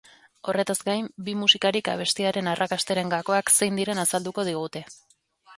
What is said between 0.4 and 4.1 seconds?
Horretaz gain, bi musikarik abestiaren arrakastaren gakoak zein diren